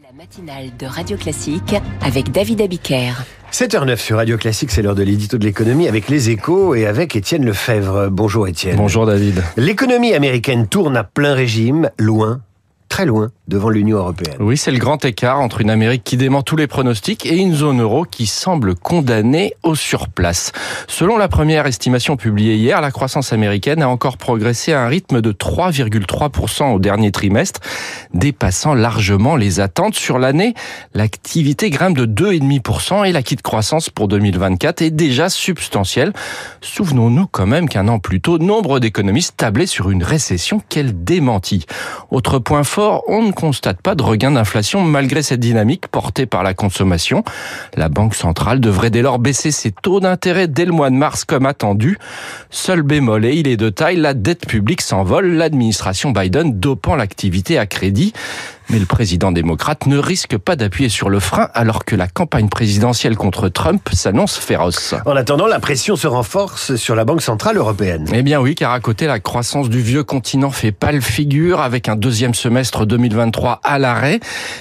La 0.00 0.12
matinale 0.16 0.76
de 0.78 0.86
Radio 0.86 1.16
Classique 1.16 1.74
avec 2.02 2.30
David 2.30 2.60
Abiker. 2.60 3.14
7h09 3.50 3.96
sur 3.96 4.18
Radio 4.18 4.36
Classique, 4.36 4.70
c'est 4.70 4.80
l'heure 4.80 4.94
de 4.94 5.02
l'édito 5.02 5.38
de 5.38 5.44
l'économie 5.44 5.88
avec 5.88 6.08
les 6.08 6.30
échos 6.30 6.76
et 6.76 6.86
avec 6.86 7.16
Étienne 7.16 7.44
Lefebvre. 7.44 8.08
Bonjour 8.08 8.46
Étienne. 8.46 8.76
Bonjour 8.76 9.06
David. 9.06 9.42
L'économie 9.56 10.14
américaine 10.14 10.68
tourne 10.68 10.96
à 10.96 11.02
plein 11.02 11.34
régime, 11.34 11.90
loin, 11.98 12.42
très 12.88 13.06
loin 13.06 13.32
devant 13.48 13.70
l'Union 13.70 13.98
européenne. 13.98 14.36
Oui, 14.40 14.58
c'est 14.58 14.70
le 14.70 14.78
grand 14.78 15.02
écart 15.04 15.40
entre 15.40 15.62
une 15.62 15.70
Amérique 15.70 16.04
qui 16.04 16.18
dément 16.18 16.42
tous 16.42 16.56
les 16.56 16.66
pronostics 16.66 17.24
et 17.24 17.36
une 17.36 17.54
zone 17.54 17.80
euro 17.80 18.04
qui 18.04 18.26
semble 18.26 18.74
condamnée 18.74 19.54
au 19.62 19.74
surplace. 19.74 20.52
Selon 20.86 21.16
la 21.16 21.28
première 21.28 21.66
estimation 21.66 22.16
publiée 22.16 22.56
hier, 22.56 22.80
la 22.82 22.90
croissance 22.90 23.32
américaine 23.32 23.82
a 23.82 23.88
encore 23.88 24.18
progressé 24.18 24.74
à 24.74 24.82
un 24.82 24.88
rythme 24.88 25.22
de 25.22 25.32
3,3% 25.32 26.74
au 26.74 26.78
dernier 26.78 27.10
trimestre, 27.10 27.60
dépassant 28.12 28.74
largement 28.74 29.34
les 29.34 29.60
attentes. 29.60 29.94
Sur 29.94 30.18
l'année, 30.18 30.52
l'activité 30.92 31.70
grimpe 31.70 31.96
de 31.96 32.04
2,5% 32.04 33.06
et 33.06 33.12
l'acquis 33.12 33.36
de 33.36 33.42
croissance 33.42 33.88
pour 33.88 34.08
2024 34.08 34.82
est 34.82 34.90
déjà 34.90 35.30
substantiel. 35.30 36.12
Souvenons-nous 36.60 37.26
quand 37.26 37.46
même 37.46 37.68
qu'un 37.68 37.88
an 37.88 37.98
plus 37.98 38.20
tôt, 38.20 38.36
nombre 38.38 38.78
d'économistes 38.78 39.38
tablaient 39.38 39.66
sur 39.66 39.90
une 39.90 40.02
récession 40.02 40.60
qu'elle 40.68 41.02
démentit. 41.02 41.64
Autre 42.10 42.38
point 42.38 42.64
fort, 42.64 43.04
on 43.08 43.22
ne 43.22 43.32
constate 43.38 43.80
pas 43.80 43.94
de 43.94 44.02
regain 44.02 44.32
d'inflation 44.32 44.82
malgré 44.82 45.22
cette 45.22 45.38
dynamique 45.38 45.86
portée 45.86 46.26
par 46.26 46.42
la 46.42 46.54
consommation. 46.54 47.22
La 47.76 47.88
Banque 47.88 48.16
centrale 48.16 48.58
devrait 48.58 48.90
dès 48.90 49.00
lors 49.00 49.20
baisser 49.20 49.52
ses 49.52 49.70
taux 49.70 50.00
d'intérêt 50.00 50.48
dès 50.48 50.64
le 50.64 50.72
mois 50.72 50.90
de 50.90 50.96
mars 50.96 51.24
comme 51.24 51.46
attendu. 51.46 51.98
Seul 52.50 52.82
bémol, 52.82 53.24
et 53.24 53.34
il 53.34 53.46
est 53.46 53.56
de 53.56 53.68
taille, 53.68 53.96
la 53.96 54.12
dette 54.12 54.44
publique 54.44 54.80
s'envole, 54.80 55.34
l'administration 55.34 56.10
Biden 56.10 56.58
dopant 56.58 56.96
l'activité 56.96 57.58
à 57.58 57.66
crédit. 57.66 58.12
Mais 58.70 58.78
le 58.78 58.84
président 58.84 59.32
démocrate 59.32 59.86
ne 59.86 59.96
risque 59.96 60.36
pas 60.36 60.54
d'appuyer 60.54 60.90
sur 60.90 61.08
le 61.08 61.20
frein 61.20 61.48
alors 61.54 61.86
que 61.86 61.96
la 61.96 62.06
campagne 62.06 62.50
présidentielle 62.50 63.16
contre 63.16 63.48
Trump 63.48 63.88
s'annonce 63.92 64.36
féroce. 64.36 64.94
En 65.06 65.16
attendant, 65.16 65.46
la 65.46 65.58
pression 65.58 65.96
se 65.96 66.06
renforce 66.06 66.76
sur 66.76 66.94
la 66.94 67.06
Banque 67.06 67.22
Centrale 67.22 67.56
Européenne. 67.56 68.06
Eh 68.12 68.22
bien 68.22 68.40
oui, 68.40 68.54
car 68.54 68.72
à 68.72 68.80
côté, 68.80 69.06
la 69.06 69.20
croissance 69.20 69.70
du 69.70 69.80
vieux 69.80 70.04
continent 70.04 70.50
fait 70.50 70.70
pâle 70.70 71.00
figure 71.00 71.62
avec 71.62 71.88
un 71.88 71.96
deuxième 71.96 72.34
semestre 72.34 72.84
2023 72.84 73.60
à 73.64 73.78
l'arrêt. 73.78 74.20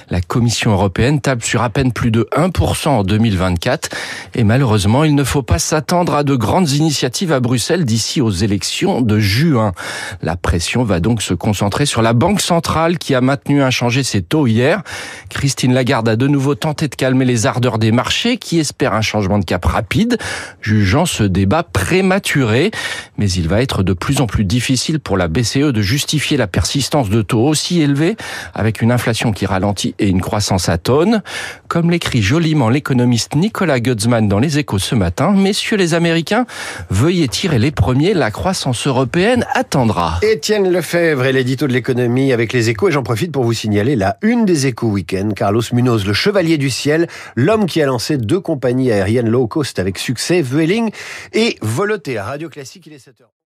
La 0.09 0.21
Commission 0.21 0.71
européenne 0.71 1.19
table 1.19 1.43
sur 1.43 1.61
à 1.61 1.69
peine 1.69 1.91
plus 1.91 2.11
de 2.11 2.29
1% 2.37 2.87
en 2.87 3.03
2024. 3.03 3.89
Et 4.35 4.45
malheureusement, 4.45 5.03
il 5.03 5.15
ne 5.15 5.23
faut 5.25 5.43
pas 5.43 5.59
s'attendre 5.59 6.15
à 6.15 6.23
de 6.23 6.35
grandes 6.35 6.71
initiatives 6.71 7.33
à 7.33 7.41
Bruxelles 7.41 7.83
d'ici 7.83 8.21
aux 8.21 8.31
élections 8.31 9.01
de 9.01 9.19
juin. 9.19 9.73
La 10.21 10.37
pression 10.37 10.85
va 10.85 11.01
donc 11.01 11.21
se 11.21 11.33
concentrer 11.33 11.85
sur 11.85 12.01
la 12.01 12.13
Banque 12.13 12.39
centrale 12.39 12.97
qui 12.97 13.13
a 13.13 13.19
maintenu 13.19 13.61
un 13.61 13.69
changement 13.69 13.96
ses 14.03 14.21
taux 14.21 14.47
hier. 14.47 14.83
Christine 15.29 15.73
Lagarde 15.73 16.09
a 16.09 16.15
de 16.15 16.27
nouveau 16.27 16.55
tenté 16.55 16.87
de 16.87 16.95
calmer 16.95 17.25
les 17.25 17.45
ardeurs 17.45 17.77
des 17.77 17.91
marchés 17.91 18.37
qui 18.37 18.59
espèrent 18.59 18.93
un 18.93 19.01
changement 19.01 19.39
de 19.39 19.45
cap 19.45 19.65
rapide, 19.65 20.17
jugeant 20.61 21.05
ce 21.05 21.23
débat 21.23 21.63
prématuré. 21.63 22.71
Mais 23.17 23.29
il 23.29 23.47
va 23.47 23.61
être 23.61 23.83
de 23.83 23.93
plus 23.93 24.21
en 24.21 24.27
plus 24.27 24.45
difficile 24.45 24.99
pour 24.99 25.17
la 25.17 25.27
BCE 25.27 25.71
de 25.73 25.81
justifier 25.81 26.37
la 26.37 26.47
persistance 26.47 27.09
de 27.09 27.21
taux 27.21 27.45
aussi 27.45 27.81
élevés 27.81 28.15
avec 28.53 28.81
une 28.81 28.91
inflation 28.91 29.31
qui 29.31 29.45
ralentit 29.45 29.95
et 29.99 30.07
une 30.07 30.21
croissance 30.21 30.69
à 30.69 30.77
tonnes. 30.77 31.21
Comme 31.67 31.91
l'écrit 31.91 32.21
joliment 32.21 32.69
l'économiste 32.69 33.35
Nicolas 33.35 33.79
Gutzmann 33.79 34.27
dans 34.27 34.39
les 34.39 34.59
échos 34.59 34.79
ce 34.79 34.95
matin, 34.95 35.31
messieurs 35.31 35.77
les 35.77 35.93
Américains, 35.93 36.45
veuillez 36.89 37.27
tirer 37.27 37.59
les 37.59 37.71
premiers, 37.71 38.13
la 38.13 38.31
croissance 38.31 38.87
européenne 38.87 39.45
attendra. 39.53 40.19
Étienne 40.21 40.69
Lefebvre 40.71 41.25
et 41.25 41.33
l'édito 41.33 41.67
de 41.67 41.73
l'économie 41.73 42.33
avec 42.33 42.53
les 42.53 42.69
échos 42.69 42.89
et 42.89 42.91
j'en 42.91 43.03
profite 43.03 43.31
pour 43.31 43.43
vous 43.43 43.53
signaler 43.53 43.86
la 43.95 44.17
une 44.21 44.45
des 44.45 44.67
échos 44.67 44.87
week-end. 44.87 45.29
Carlos 45.35 45.61
Munoz, 45.71 46.05
le 46.05 46.13
chevalier 46.13 46.57
du 46.57 46.69
ciel, 46.69 47.07
l'homme 47.35 47.65
qui 47.65 47.81
a 47.81 47.85
lancé 47.85 48.17
deux 48.17 48.39
compagnies 48.39 48.91
aériennes 48.91 49.29
low 49.29 49.47
cost 49.47 49.79
avec 49.79 49.97
succès, 49.97 50.41
Vueling 50.41 50.91
et 51.33 51.57
Volotea. 51.61 52.23
Radio 52.23 52.49
Classique, 52.49 52.87
il 52.87 52.93
est 52.93 53.05
7h. 53.05 53.37